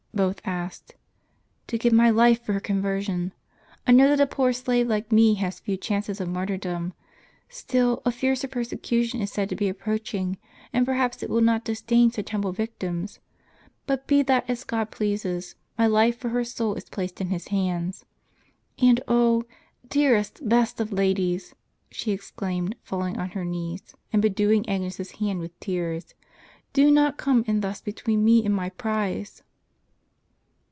"both 0.21 0.41
asked." 0.43 0.95
To 1.67 1.77
give 1.77 1.93
my 1.93 2.09
life 2.09 2.43
for 2.45 2.51
her 2.51 2.59
conversion. 2.59 3.31
I 3.87 3.93
know 3.93 4.09
that 4.09 4.19
a 4.19 4.27
poor 4.27 4.51
slave 4.51 4.89
like 4.89 5.09
me 5.09 5.35
has 5.35 5.61
few 5.61 5.77
chances 5.77 6.19
of 6.19 6.27
martyrdom. 6.27 6.91
Still, 7.47 8.01
a 8.05 8.11
fiercer 8.11 8.49
persecution 8.49 9.21
is 9.21 9.31
said 9.31 9.47
to 9.49 9.55
be 9.55 9.69
approaching, 9.69 10.37
and 10.73 10.85
perhaps 10.85 11.23
it 11.23 11.29
will 11.29 11.39
not 11.41 11.63
disdain 11.63 12.11
such 12.11 12.29
humble 12.29 12.51
victims. 12.51 13.19
But 13.87 14.05
be 14.05 14.21
that 14.23 14.47
as 14.49 14.65
God 14.65 14.91
pleases, 14.91 15.55
my 15.77 15.87
life 15.87 16.17
for 16.17 16.29
her 16.29 16.43
soul 16.43 16.75
is 16.75 16.89
placed 16.89 17.21
in 17.21 17.27
His 17.29 17.47
hands. 17.47 18.03
And 18.79 19.01
oh, 19.07 19.45
dearest, 19.87 20.47
best 20.47 20.81
of 20.81 20.91
ladies," 20.91 21.55
she 21.89 22.11
exclaimed, 22.11 22.75
falling 22.83 23.17
on 23.17 23.29
her 23.29 23.45
knees 23.45 23.95
and 24.11 24.21
bedewing 24.21 24.67
Agnes' 24.67 24.99
s 24.99 25.11
hand 25.13 25.39
with 25.39 25.57
tears, 25.61 26.13
"do 26.73 26.91
not 26.91 27.17
come 27.17 27.45
in 27.47 27.61
thus 27.61 27.79
between 27.79 28.25
me 28.25 28.45
and 28.45 28.53
my 28.53 28.69
prize." 28.71 29.41